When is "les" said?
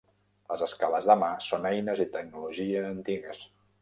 0.53-0.61